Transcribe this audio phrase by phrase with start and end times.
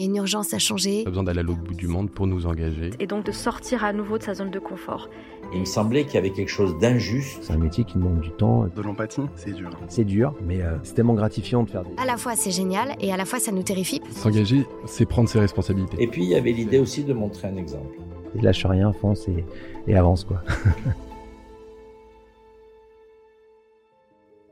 [0.00, 1.04] Il y a une urgence à changer.
[1.04, 2.88] Pas besoin d'aller à l'autre bout du monde pour nous engager.
[3.00, 5.10] Et donc de sortir à nouveau de sa zone de confort.
[5.52, 7.40] Il me semblait qu'il y avait quelque chose d'injuste.
[7.42, 8.66] C'est un métier qui demande du temps.
[8.74, 9.68] De l'empathie, c'est dur.
[9.88, 11.90] C'est dur, mais euh, c'est tellement gratifiant de faire des...
[11.98, 14.00] À la fois c'est génial et à la fois ça nous terrifie.
[14.10, 16.02] S'engager, c'est prendre ses responsabilités.
[16.02, 17.98] Et puis il y avait l'idée aussi de montrer un exemple.
[18.34, 19.44] Et lâche rien, fonce et,
[19.86, 20.42] et avance quoi.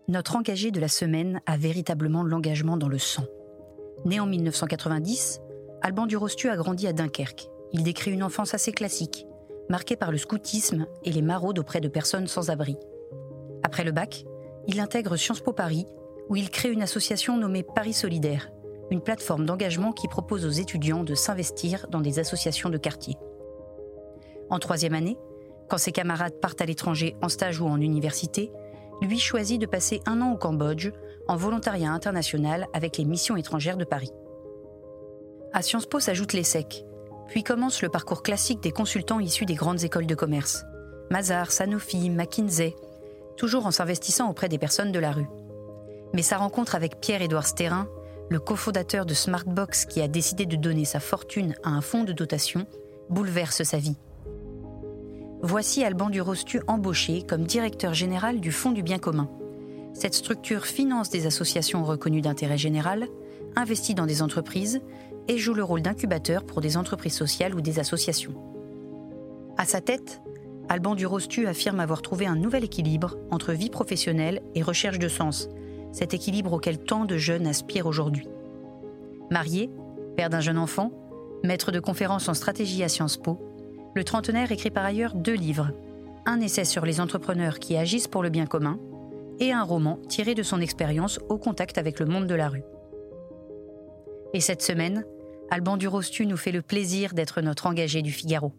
[0.08, 3.24] Notre engagé de la semaine a véritablement l'engagement dans le sang.
[4.04, 5.40] Né en 1990,
[5.80, 7.48] Alban Durostu a grandi à Dunkerque.
[7.72, 9.26] Il décrit une enfance assez classique,
[9.68, 12.76] marquée par le scoutisme et les maraudes auprès de personnes sans abri.
[13.62, 14.24] Après le bac,
[14.66, 15.86] il intègre Sciences Po Paris,
[16.28, 18.50] où il crée une association nommée Paris Solidaire,
[18.90, 23.16] une plateforme d'engagement qui propose aux étudiants de s'investir dans des associations de quartier.
[24.50, 25.18] En troisième année,
[25.68, 28.50] quand ses camarades partent à l'étranger en stage ou en université,
[29.02, 30.90] lui choisit de passer un an au Cambodge
[31.28, 34.12] en volontariat international avec les missions étrangères de Paris.
[35.52, 36.84] À Sciences Po s'ajoute l'ESSEC,
[37.28, 40.64] puis commence le parcours classique des consultants issus des grandes écoles de commerce.
[41.10, 42.76] Mazars, Sanofi, McKinsey,
[43.38, 45.28] toujours en s'investissant auprès des personnes de la rue.
[46.12, 47.88] Mais sa rencontre avec Pierre-Édouard Sterrin,
[48.28, 52.12] le cofondateur de Smartbox qui a décidé de donner sa fortune à un fonds de
[52.12, 52.66] dotation,
[53.08, 53.96] bouleverse sa vie.
[55.40, 59.30] Voici Alban Durostu embauché comme directeur général du Fonds du bien commun.
[59.94, 63.08] Cette structure finance des associations reconnues d'intérêt général,
[63.56, 64.82] investit dans des entreprises
[65.28, 68.34] et joue le rôle d'incubateur pour des entreprises sociales ou des associations.
[69.56, 70.22] À sa tête,
[70.68, 75.48] Alban Durostu affirme avoir trouvé un nouvel équilibre entre vie professionnelle et recherche de sens,
[75.92, 78.28] cet équilibre auquel tant de jeunes aspirent aujourd'hui.
[79.30, 79.70] Marié,
[80.16, 80.92] père d'un jeune enfant,
[81.44, 83.38] maître de conférences en stratégie à Sciences Po,
[83.94, 85.70] le trentenaire écrit par ailleurs deux livres,
[86.26, 88.78] un essai sur les entrepreneurs qui agissent pour le bien commun
[89.40, 92.64] et un roman tiré de son expérience au contact avec le monde de la rue.
[94.34, 95.04] Et cette semaine,
[95.50, 98.52] Alban Durostu nous fait le plaisir d'être notre engagé du Figaro.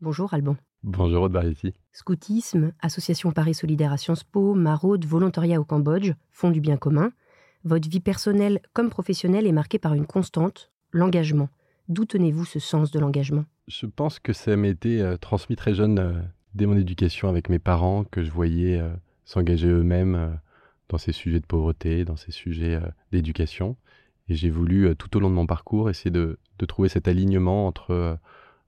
[0.00, 0.56] Bonjour Alban.
[0.84, 1.54] Bonjour Aude.
[1.92, 7.12] Scoutisme, Association Paris Solidaire à Sciences Po, Maraude, Volontariat au Cambodge, Fonds du bien commun.
[7.64, 11.48] Votre vie personnelle comme professionnelle est marquée par une constante, l'engagement.
[11.88, 13.44] D'où tenez-vous ce sens de l'engagement?
[13.66, 16.12] Je pense que ça m'a été euh, transmis très jeune euh,
[16.54, 18.92] dès mon éducation avec mes parents, que je voyais euh,
[19.24, 20.30] s'engager eux-mêmes euh,
[20.88, 23.76] dans ces sujets de pauvreté, dans ces sujets euh, d'éducation.
[24.28, 27.08] Et j'ai voulu, euh, tout au long de mon parcours, essayer de, de trouver cet
[27.08, 28.14] alignement entre euh,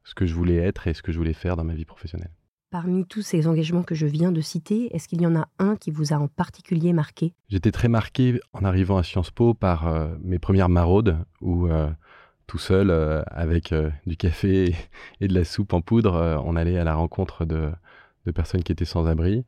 [0.05, 2.33] ce que je voulais être et ce que je voulais faire dans ma vie professionnelle.
[2.75, 5.77] Parmi tous ces engagements que je viens de citer, est-ce qu'il y en a un
[5.77, 7.33] qui vous a en particulier marqué?
[7.49, 11.89] J'étais très marqué en arrivant à Sciences Po par euh, mes premières maraudes où euh,
[12.49, 13.73] tout seul, euh, avec
[14.07, 14.75] du café
[15.21, 17.71] et de la soupe en poudre, on allait à la rencontre de,
[18.27, 19.45] de personnes qui étaient sans abri.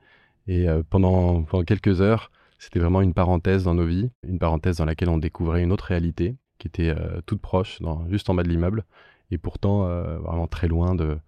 [0.46, 4.84] Et pendant, pendant quelques heures, c'était vraiment une parenthèse dans nos vies, une parenthèse dans
[4.84, 8.48] laquelle on découvrait une autre réalité qui était euh, toute proche, juste en bas de
[8.48, 8.84] l'immeuble,
[9.30, 11.18] et pourtant euh, vraiment très loin de,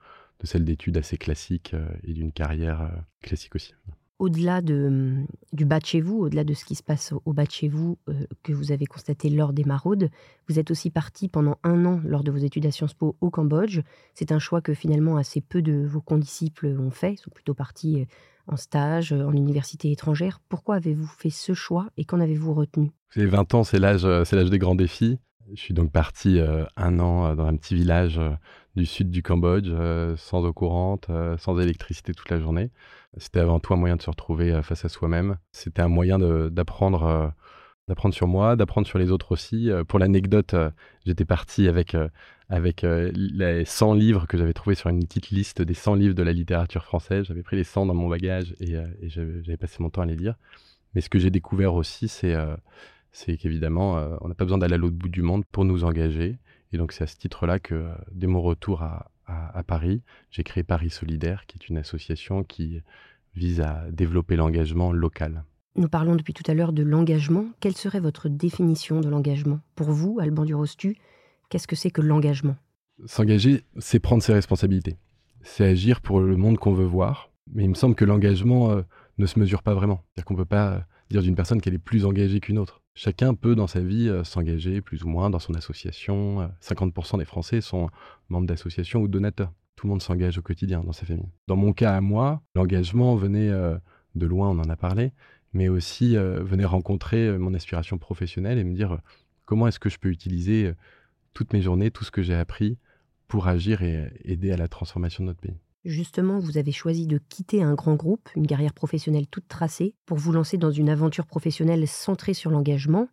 [0.41, 2.91] de celle d'études assez classiques euh, et d'une carrière
[3.23, 3.75] classique aussi.
[4.19, 5.15] Au-delà de,
[5.53, 7.69] du bas de chez vous, au-delà de ce qui se passe au bas de chez
[7.69, 10.11] vous, euh, que vous avez constaté lors des maraudes,
[10.49, 13.31] vous êtes aussi parti pendant un an lors de vos études à Sciences Po au
[13.31, 13.81] Cambodge.
[14.15, 17.13] C'est un choix que finalement assez peu de vos condisciples ont fait.
[17.13, 18.05] Ils sont plutôt partis euh,
[18.49, 20.41] en stage, euh, en université étrangère.
[20.49, 22.91] Pourquoi avez-vous fait ce choix et qu'en avez-vous retenu?
[23.11, 25.19] C'est 20 ans, c'est l'âge, c'est l'âge des grands défis.
[25.55, 26.41] Je suis donc parti
[26.77, 28.21] un an dans un petit village
[28.77, 32.71] du sud du Cambodge, euh, sans eau courante, euh, sans électricité toute la journée.
[33.17, 35.39] C'était avant tout un moyen de se retrouver euh, face à soi-même.
[35.53, 37.35] C'était un moyen d'apprendre,
[37.89, 39.71] d'apprendre sur moi, d'apprendre sur les autres aussi.
[39.89, 40.55] Pour l'anecdote,
[41.05, 41.97] j'étais parti avec
[42.83, 46.33] les 100 livres que j'avais trouvés sur une petite liste des 100 livres de la
[46.33, 47.25] littérature française.
[47.27, 48.77] J'avais pris les 100 dans mon bagage et,
[49.09, 50.35] j'avais passé mon temps à les lire.
[50.95, 52.37] Mais ce que j'ai découvert aussi, c'est
[53.39, 56.39] qu'évidemment, on n'a pas besoin d'aller à l'autre bout du monde pour nous engager.
[56.73, 60.03] Et donc, c'est à ce titre-là que, euh, dès mon retour à, à- à Paris,
[60.31, 62.83] j'ai créé Paris Solidaire, qui est une association qui
[63.35, 65.45] vise à développer l'engagement local.
[65.77, 67.47] Nous parlons depuis tout à l'heure de l'engagement.
[67.61, 69.61] Quelle serait votre définition de l'engagement?
[69.77, 70.97] Pour vous, Alban Durostu,
[71.51, 72.57] qu'est-ce que c'est que l'engagement?
[73.07, 74.97] S'engager, c'est prendre ses responsabilités.
[75.43, 77.31] C'est agir pour le monde qu'on veut voir.
[77.55, 78.83] Mais il me semble que l'engagement euh,
[79.19, 80.03] ne se mesure pas vraiment.
[80.09, 82.83] C'est-à-dire qu'on ne peut pas dire d'une personne qu'elle est plus engagée qu'une autre.
[83.01, 86.51] Chacun peut dans sa vie euh, s'engager plus ou moins dans son association.
[86.61, 87.91] 50% euh, des Français sont
[88.29, 89.53] membres d'associations ou donateurs.
[89.77, 91.31] Tout le monde s'engage au quotidien dans sa famille.
[91.47, 93.79] Dans mon cas à moi, l'engagement venait euh,
[94.17, 95.13] de loin, on en a parlé,
[95.53, 98.99] mais aussi venait rencontrer mon aspiration professionnelle et me dire
[99.45, 100.73] comment est-ce que je peux utiliser
[101.35, 102.79] toutes mes journées, tout ce que j'ai appris
[103.29, 105.57] pour agir et aider à la transformation de notre pays?
[105.85, 110.19] Justement, vous avez choisi de quitter un grand groupe, une carrière professionnelle toute tracée, pour
[110.19, 113.09] vous lancer dans une aventure professionnelle centrée sur l'engagement.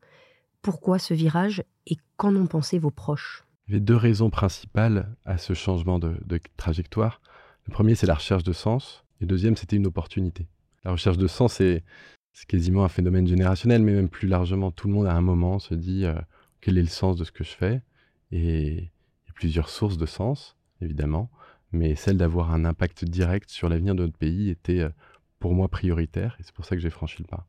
[0.61, 3.43] Pourquoi ce virage et qu'en ont pensé vos proches?
[3.67, 6.17] Il y avait deux raisons principales à ce changement de,
[6.57, 7.21] trajectoire.
[7.67, 9.03] Le premier, c'est la recherche de sens.
[9.21, 10.47] Et le deuxième, c'était une opportunité.
[10.83, 11.83] La recherche de sens, c'est
[12.47, 15.73] quasiment un phénomène générationnel, mais même plus largement, tout le monde à un moment se
[15.75, 16.15] dit euh,
[16.61, 17.81] quel est le sens de ce que je fais?
[18.31, 21.29] Et il y a plusieurs sources de sens, évidemment
[21.75, 24.89] mais celle d'avoir un impact direct sur l'avenir de notre pays était euh,
[25.39, 27.47] pour moi prioritaire et c'est pour ça que j'ai franchi le pas.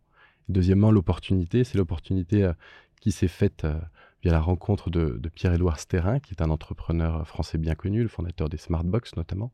[0.48, 2.52] Deuxièmement, l'opportunité, c'est l'opportunité euh,
[3.00, 3.78] qui s'est faite euh,
[4.22, 8.48] via la rencontre de, Pierre-Édouard Sterrin, qui est un entrepreneur français bien connu, le fondateur
[8.48, 9.52] des Smartbox notamment,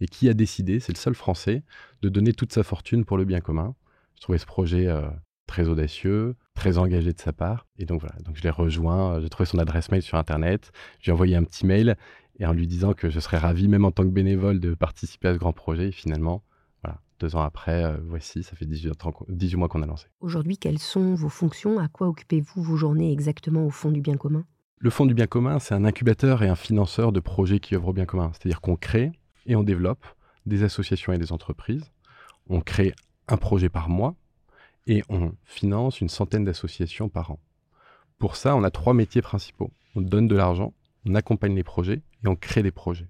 [0.00, 1.62] et qui a décidé, c'est le seul français,
[2.02, 3.74] de donner toute sa fortune pour le bien commun.
[4.14, 4.88] Je trouvais ce projet
[5.46, 7.66] très audacieux, très engagé de sa part.
[7.78, 10.70] Et donc voilà, donc je l'ai rejoint, j'ai trouvé son adresse mail sur Internet,
[11.00, 11.96] j'ai envoyé un petit mail
[12.38, 15.28] et en lui disant que je serais ravi, même en tant que bénévole, de participer
[15.28, 15.88] à ce grand projet.
[15.88, 16.42] Et finalement,
[16.82, 18.92] voilà, deux ans après, euh, voici, ça fait 18,
[19.28, 20.06] 18 mois qu'on a lancé.
[20.20, 21.78] Aujourd'hui, quelles sont vos fonctions?
[21.78, 24.44] À quoi occupez-vous vos journées exactement au Fonds du bien commun?
[24.78, 27.88] Le Fonds du bien commun, c'est un incubateur et un financeur de projets qui œuvrent
[27.88, 28.30] au bien commun.
[28.34, 29.12] C'est-à-dire qu'on crée
[29.46, 30.04] et on développe
[30.44, 31.90] des associations et des entreprises.
[32.48, 32.92] On crée
[33.28, 34.14] un projet par mois
[34.86, 37.40] et on finance une centaine d'associations par an.
[38.18, 39.70] Pour ça, on a trois métiers principaux.
[39.94, 40.74] On donne de l'argent,
[41.06, 43.08] on accompagne les projets et on crée des projets.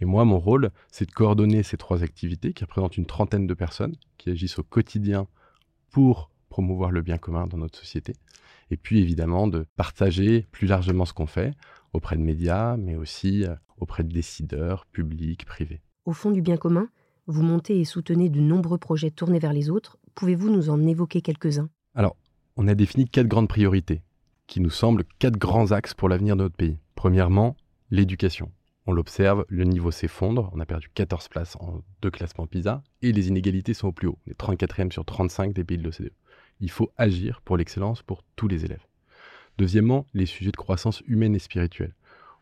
[0.00, 3.54] Et moi, mon rôle, c'est de coordonner ces trois activités qui représentent une trentaine de
[3.54, 5.26] personnes qui agissent au quotidien
[5.90, 8.14] pour promouvoir le bien commun dans notre société.
[8.70, 11.54] Et puis évidemment de partager plus largement ce qu'on fait
[11.92, 15.80] auprès de médias, mais aussi euh, auprès de décideurs publics, privés.
[16.04, 16.88] Au fond du bien commun,
[17.26, 19.98] vous montez et soutenez de nombreux projets tournés vers les autres.
[20.14, 21.68] Pouvez-vous nous en évoquer quelques-uns?
[21.94, 22.16] Alors,
[22.56, 24.02] on a défini quatre grandes priorités
[24.46, 26.78] qui nous semblent quatre grands axes pour l'avenir de notre pays.
[26.94, 27.56] Premièrement,
[27.90, 28.52] l'éducation.
[28.86, 33.12] On l'observe, le niveau s'effondre, on a perdu 14 places en deux classements PISA, et
[33.12, 36.12] les inégalités sont au plus haut, les 34e sur 35 des pays de l'OCDE.
[36.60, 38.86] Il faut agir pour l'excellence pour tous les élèves.
[39.58, 41.94] Deuxièmement, les sujets de croissance humaine et spirituelle.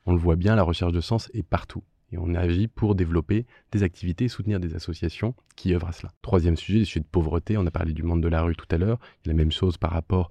[0.07, 1.83] On le voit bien, la recherche de sens est partout.
[2.13, 6.13] Et on agit pour développer des activités et soutenir des associations qui œuvrent à cela.
[6.23, 7.57] Troisième sujet, les sujets de pauvreté.
[7.57, 9.01] On a parlé du monde de la rue tout à l'heure.
[9.25, 10.31] La même chose par rapport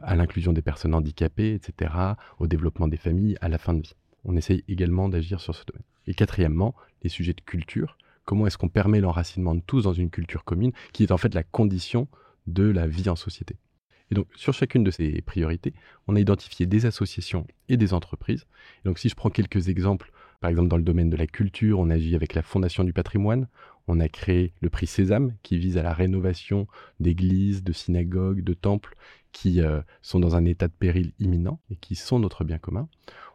[0.00, 1.94] à l'inclusion des personnes handicapées, etc.,
[2.38, 3.94] au développement des familles à la fin de vie.
[4.26, 5.84] On essaye également d'agir sur ce domaine.
[6.06, 7.96] Et quatrièmement, les sujets de culture.
[8.24, 11.32] Comment est-ce qu'on permet l'enracinement de tous dans une culture commune qui est en fait
[11.32, 12.08] la condition
[12.46, 13.56] de la vie en société?
[14.10, 15.74] Et donc, sur chacune de ces priorités,
[16.06, 18.46] on a identifié des associations et des entreprises.
[18.84, 21.90] donc, si je prends quelques exemples, par exemple, dans le domaine de la culture, on
[21.90, 23.48] agit avec la Fondation du patrimoine.
[23.88, 26.66] On a créé le prix Sésame, qui vise à la rénovation
[27.00, 28.96] d'églises, de synagogues, de temples,
[29.32, 32.88] qui euh, sont dans un état de péril imminent et qui sont notre bien commun.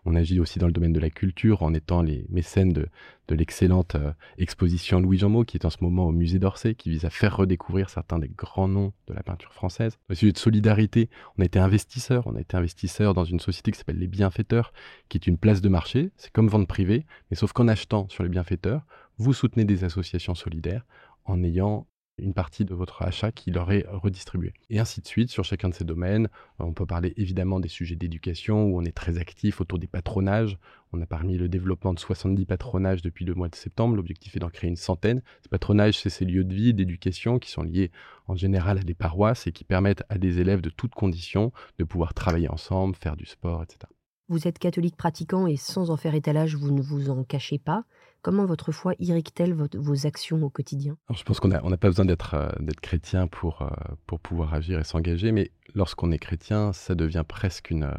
[0.06, 2.88] On agit aussi dans le domaine de la culture en étant les mécènes de,
[3.30, 7.06] l'excellente euh, exposition Louis Jean qui est en ce moment au musée d'Orsay, qui vise
[7.06, 9.98] à faire redécouvrir certains des grands noms de la peinture française.
[10.10, 12.28] Au sujet de solidarité, on a été investisseur.
[12.28, 14.74] On a été investisseur dans une société qui s'appelle Les Bienfaiteurs,
[15.08, 16.12] qui est une place de marché.
[16.18, 18.86] C'est comme vente privée, mais sauf qu'en achetant sur les bienfaiteurs,
[19.18, 20.86] vous soutenez des associations solidaires
[21.24, 21.88] en ayant
[22.22, 24.54] une partie de votre achat qui leur est redistribuée.
[24.70, 26.30] Et ainsi de suite sur chacun de ces domaines.
[26.60, 30.58] On peut parler évidemment des sujets d'éducation où on est très actif autour des patronages.
[30.94, 33.96] On a parmi le développement de 70 patronages depuis le mois de septembre.
[33.96, 35.22] L'objectif est d'en créer une centaine.
[35.42, 37.92] Ces patronages, c'est ces lieux de vie, d'éducation qui sont liés
[38.28, 41.84] en général à des paroisses et qui permettent à des élèves de toutes conditions de
[41.84, 43.92] pouvoir travailler ensemble, faire du sport, etc.
[44.32, 47.84] Vous êtes catholique pratiquant et sans en faire étalage, vous ne vous en cachez pas.
[48.22, 50.96] Comment votre foi irrigue-t-elle vos actions au quotidien?
[51.12, 53.70] Je pense qu'on n'a pas besoin d'être euh, chrétien pour, euh,
[54.06, 57.92] pour pouvoir agir et s'engager, mais lorsqu'on est chrétien, ça devient presque une,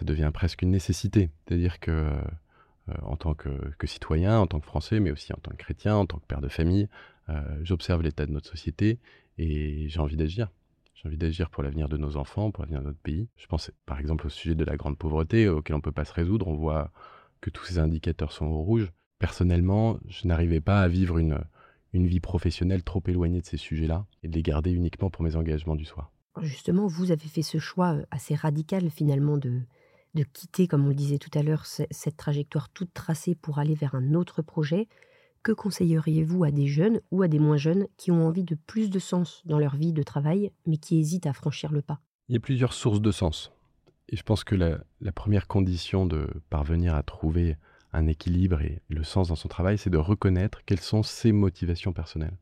[0.00, 1.30] une nécessité.
[1.48, 3.50] C'est-à-dire que euh, en tant que,
[3.86, 6.40] citoyen, en tant que Français, mais aussi en tant que chrétien, en tant que père
[6.40, 6.88] de famille,
[7.62, 8.98] j'observe l'état de notre société
[9.38, 10.50] et j'ai envie d'agir.
[10.94, 13.28] J'ai envie d'agir pour l'avenir de nos enfants, pour l'avenir de notre pays.
[13.36, 16.04] Je pense par exemple au sujet de la grande pauvreté auquel on ne peut pas
[16.04, 16.46] se résoudre.
[16.48, 16.92] On voit
[17.42, 18.90] que tous ces indicateurs sont au rouge.
[19.18, 21.38] Personnellement, je n'arrivais pas à vivre une,
[21.92, 25.36] une vie professionnelle trop éloignée de ces sujets-là et de les garder uniquement pour mes
[25.36, 26.10] engagements du soir.
[26.40, 29.60] Justement, vous avez fait ce choix euh, assez radical finalement de,
[30.14, 33.74] de quitter, comme on le disait tout à l'heure, cette trajectoire toute tracée pour aller
[33.74, 34.88] vers un autre projet.
[35.42, 38.90] que conseilleriez-vous à des jeunes ou à des moins jeunes qui ont envie de plus
[38.90, 42.00] de sens dans leur vie de travail, mais qui hésitent à franchir le pas?
[42.28, 43.52] Il y a plusieurs sources de sens.
[44.12, 47.56] Et je pense que la, la première condition de parvenir à trouver
[47.94, 51.92] un équilibre et le sens dans son travail, c'est de reconnaître quelles sont ses motivations
[51.92, 52.36] personnelles.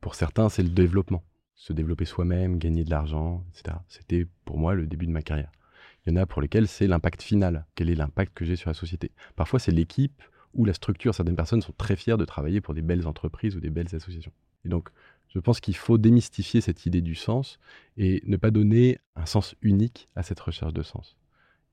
[0.00, 1.24] Pour certains, c'est le développement,
[1.56, 3.76] se développer soi-même, gagner de l'argent, etc.
[3.88, 5.50] C'était pour moi le début de ma carrière.
[6.06, 7.66] Il y en a pour lesquels c'est l'impact final.
[7.74, 9.10] Quel est l'impact que j'ai sur la société?
[9.36, 10.22] Parfois, c'est l'équipe
[10.54, 11.14] ou la structure.
[11.14, 14.32] Certaines personnes sont très fières de travailler pour des belles entreprises ou des belles associations.
[14.64, 14.88] Et donc,
[15.32, 17.58] je pense qu'il faut démystifier cette idée du sens
[17.96, 21.16] et ne pas donner un sens unique à cette recherche de sens.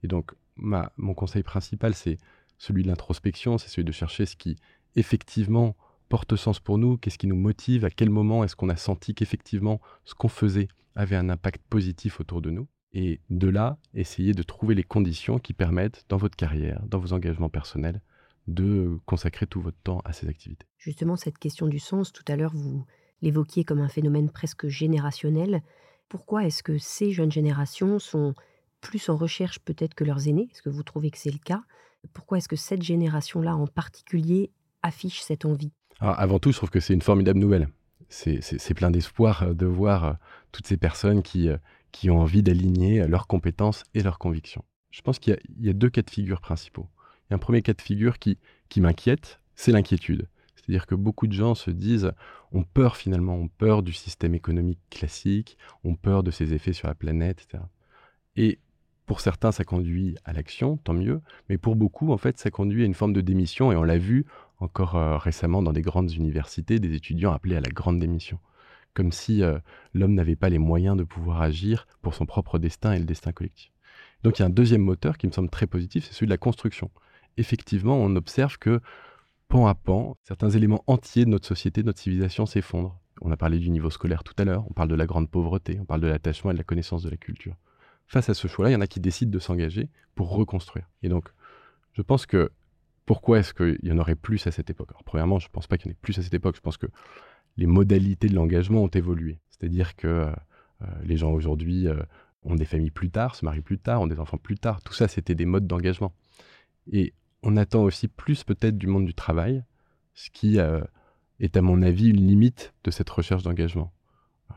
[0.04, 2.18] Et donc, mon conseil principal, c'est
[2.58, 4.58] celui de l'introspection, c'est celui de chercher ce qui
[4.96, 5.76] effectivement
[6.10, 9.14] porte sens pour nous, qu'est-ce qui nous motive, à quel moment est-ce qu'on a senti
[9.14, 12.68] qu'effectivement ce qu'on faisait avait un impact positif autour de nous.
[12.94, 17.14] Et de là, essayer de trouver les conditions qui permettent, dans votre carrière, dans vos
[17.14, 18.02] engagements personnels,
[18.48, 20.66] de consacrer tout votre temps à ces activités.
[20.78, 22.86] Justement, cette question du sens, tout à l'heure, vous
[23.21, 25.62] l'évoquiez comme un phénomène presque générationnel.
[26.09, 28.33] Pourquoi est-ce que ces jeunes générations sont
[28.81, 30.50] plus en recherche peut-être que leurs aînés?
[30.51, 31.63] Est-ce que vous trouvez que c'est le cas?
[32.13, 34.51] Pourquoi est-ce que cette génération-là en particulier
[34.83, 35.71] affiche cette envie?
[36.00, 37.67] Alors, Avant tout, je trouve que c'est une formidable nouvelle.
[38.09, 40.17] C'est plein d'espoir de voir
[40.51, 41.50] toutes ces personnes qui,
[41.91, 44.63] qui ont envie d'aligner leurs compétences et leurs convictions.
[44.91, 46.88] Je pense qu'il y, y, a deux cas de figure principaux.
[47.25, 48.38] Il y a un premier cas de figure qui,
[48.69, 50.29] qui m'inquiète, c'est l'inquiétude.
[50.67, 52.12] C'est-à-dire que beaucoup de gens se disent,
[52.51, 56.89] ont peur finalement, ont peur du système économique classique, ont peur de ses effets sur
[56.89, 57.63] la planète, etc.
[58.36, 58.59] Et
[59.05, 62.83] pour certains, ça conduit à l'action, tant mieux, mais pour beaucoup, en fait, ça conduit
[62.83, 64.25] à une forme de démission, et on l'a vu
[64.59, 68.38] encore euh, récemment dans des grandes universités, des étudiants appelés à la grande démission,
[68.93, 69.59] comme si euh,
[69.93, 73.31] l'homme n'avait pas les moyens de pouvoir agir pour son propre destin et le destin
[73.31, 73.71] collectif.
[74.24, 76.31] Donc il y a un deuxième moteur qui me semble très positif, c'est celui de
[76.31, 76.91] la construction.
[77.38, 78.81] Effectivement, on observe que
[79.48, 83.00] pan à pan, certains éléments entiers de notre société, de notre civilisation s'effondrent.
[83.22, 85.80] On a parlé du niveau scolaire tout à l'heure, on parle de la grande pauvreté,
[85.80, 87.56] on parle de l'attachement et de la connaissance de la culture.
[88.06, 90.89] Face à ce choix-là, il y en a qui décident de s'engager pour reconstruire.
[91.01, 91.30] Et donc,
[91.94, 92.51] je pense que
[93.06, 94.89] pourquoi est-ce qu'il y en aurait plus à cette époque?
[94.92, 96.56] Alors, premièrement, je ne pense pas qu'il y en ait plus à cette époque.
[96.56, 96.88] Je pense que
[97.56, 99.39] les modalités de l'engagement ont évolué.
[99.50, 100.08] C'est-à-dire que
[100.82, 102.01] euh, les gens aujourd'hui euh,
[102.44, 104.82] ont des familles plus tard, se marient plus tard, ont des enfants plus tard.
[104.84, 106.13] Tout ça, c'était des modes d'engagement.
[106.92, 107.13] Et
[107.44, 109.63] on attend aussi plus peut-être du monde du travail,
[110.13, 110.82] ce qui euh,
[111.39, 113.94] est à mon avis une limite de cette recherche d'engagement.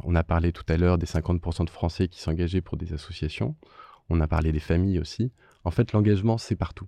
[0.04, 3.56] On a parlé tout à l'heure des 50% de Français qui s'engageaient pour des associations.
[4.08, 5.32] On a parlé des familles aussi.
[5.64, 6.86] En fait, l'engagement, c'est partout.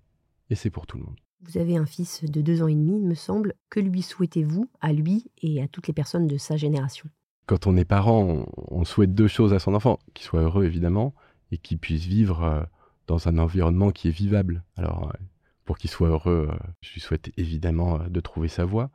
[0.50, 1.18] Et c'est pour tout le monde.
[1.42, 3.54] Vous avez un fils de deux ans et demi, il me semble.
[3.68, 7.08] Que lui souhaitez-vous à lui et à toutes les personnes de sa génération?
[7.46, 9.99] Quand on est parent, on, souhaite deux choses à son enfant.
[10.14, 11.14] Qu'il soit heureux, évidemment,
[11.50, 12.62] et qu'il puisse vivre euh,
[13.08, 14.62] dans un environnement qui est vivable.
[14.76, 15.18] Alors, euh,
[15.64, 18.90] pour qu'il soit heureux, euh, je lui souhaite évidemment de trouver sa voie.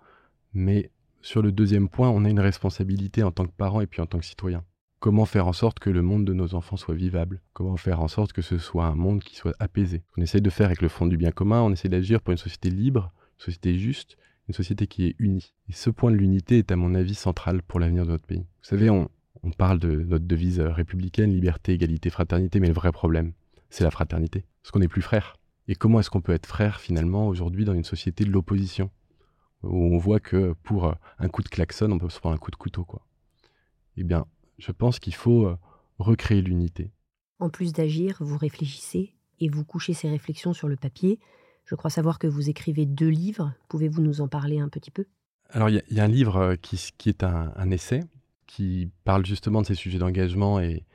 [0.53, 4.01] Mais sur le deuxième point, on a une responsabilité en tant que parent et puis
[4.01, 4.63] en tant que citoyen.
[4.99, 7.41] Comment faire en sorte que le monde de nos enfants soit vivable?
[7.53, 10.03] Comment faire en sorte que ce soit un monde qui soit apaisé?
[10.17, 12.37] On essaie de faire avec le fond du bien commun, on essaie d'agir pour une
[12.37, 15.53] société libre, une société juste, une société qui est unie.
[15.69, 18.39] Et ce point de l'unité est à mon avis central pour l'avenir de notre pays.
[18.39, 19.09] Vous savez, on,
[19.43, 23.33] on parle de notre devise républicaine, liberté, égalité, fraternité, mais le vrai problème,
[23.69, 24.45] c'est la fraternité.
[24.63, 25.37] Parce qu'on n'est plus frères.
[25.67, 28.89] Et comment est-ce qu'on peut être frère finalement aujourd'hui dans une société de l'opposition?
[29.63, 32.51] Où on voit que pour un coup de klaxon, on peut se prendre un coup
[32.51, 33.05] de couteau, quoi.
[33.97, 34.25] Eh bien,
[34.59, 35.51] je pense qu'il faut
[35.97, 36.91] recréer l'unité.
[37.39, 41.19] En plus d'agir, vous réfléchissez et vous couchez ces réflexions sur le papier.
[41.65, 43.53] Je crois savoir que vous écrivez deux livres.
[43.67, 45.05] Pouvez-vous nous en parler un petit peu?
[45.49, 48.03] Alors, il y, y, a un livre qui, qui est un, un, essai
[48.47, 50.85] qui parle justement de ces sujets d'engagement et,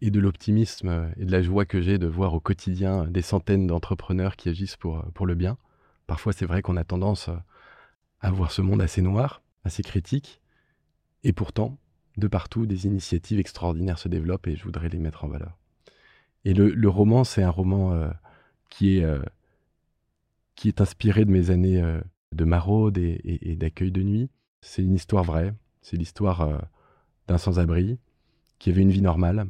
[0.00, 3.66] et de l'optimisme et de la joie que j'ai de voir au quotidien des centaines
[3.66, 5.56] d'entrepreneurs qui agissent pour, pour le bien.
[6.06, 7.30] Parfois, c'est vrai qu'on a tendance
[8.20, 10.40] à voir ce monde assez noir, assez critique,
[11.24, 11.78] et pourtant,
[12.16, 15.58] de partout, des initiatives extraordinaires se développent et je voudrais les mettre en valeur.
[16.44, 18.10] Et le, roman, c'est un roman euh,
[18.68, 19.22] qui, est, euh,
[20.54, 22.00] qui est inspiré de mes années euh,
[22.32, 24.30] de maraude et d'accueil de nuit.
[24.60, 26.68] C'est une histoire vraie, c'est l'histoire
[27.28, 27.98] d'un sans-abri
[28.58, 29.46] qui avait une vie normale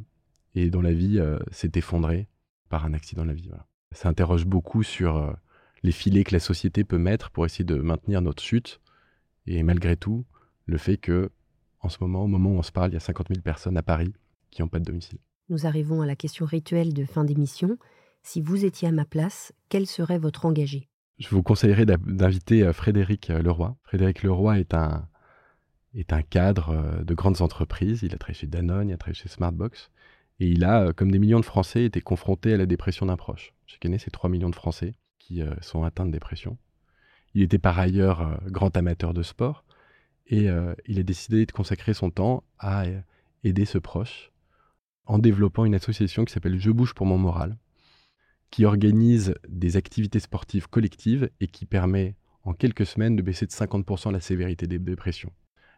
[0.55, 1.21] et dont la vie
[1.51, 2.29] s'est effondrée
[2.69, 3.49] par un accident de la vie.
[3.49, 3.67] Voilà.
[3.93, 5.37] Ça interroge beaucoup sur
[5.83, 8.81] les filets que la société peut mettre pour essayer de maintenir notre chute.
[9.47, 10.25] Et malgré tout,
[10.67, 11.31] le fait que,
[11.81, 13.77] en ce moment, au moment où on se parle, il y a 50 000 personnes
[13.77, 14.13] à Paris
[14.51, 15.19] qui n'ont pas de domicile.
[15.51, 17.79] Nous arrivons à la question rituelle de fin d'émission.
[18.23, 20.89] Si vous étiez à ma place, quel serait votre engagé?
[21.19, 23.77] Je vous conseillerais d'inviter Frédéric Leroy.
[23.83, 25.07] Frédéric Leroy est un,
[25.95, 28.03] est un cadre de grandes entreprises.
[28.03, 29.91] Il a travaillé chez Danone, il a travaillé chez Smartbox.
[30.41, 33.55] Et il a, comme des millions de Français, été confronté à la dépression d'un proche.
[33.67, 36.59] Chaque année, c'est 3 millions de Français qui euh, sont atteints de dépression.
[37.35, 39.65] Il était par ailleurs euh, grand amateur de sport
[40.27, 43.01] et euh, il a décidé de consacrer son temps à euh,
[43.43, 44.33] aider ce proche
[45.07, 47.59] en développant une association qui s'appelle Je bouge pour mon moral,
[48.51, 52.15] qui organise des activités sportives collectives et qui permet
[52.45, 55.33] en quelques semaines de baisser de 50% la sévérité des dépressions.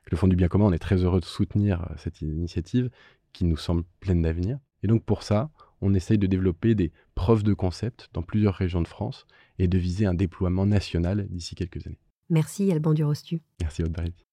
[0.09, 2.91] Le Fonds du bien commun, on est très heureux de soutenir cette initiative
[3.37, 4.59] qui nous semble pleine d'avenir.
[4.83, 5.51] Et donc pour ça,
[5.83, 9.27] on essaye de développer des preuves de concept dans plusieurs régions de France
[9.59, 12.01] et de viser un déploiement national d'ici quelques années.
[12.31, 13.43] Merci Alban Durostu.
[13.61, 14.25] Merci Aude Barretti.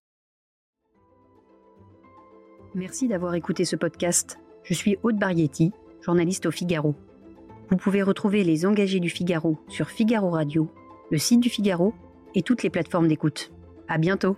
[2.76, 4.40] Merci d'avoir écouté ce podcast.
[4.64, 6.96] Je suis Aude Barietti, journaliste au Figaro.
[7.70, 10.72] Vous pouvez retrouver les engagés du Figaro sur Figaro Radio,
[11.12, 11.94] le site du Figaro
[12.36, 13.52] et toutes les plateformes d'écoute.
[13.90, 14.38] À bientôt!